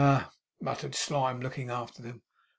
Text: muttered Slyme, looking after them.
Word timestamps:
muttered 0.59 0.95
Slyme, 0.95 1.41
looking 1.43 1.69
after 1.69 2.01
them. 2.01 2.23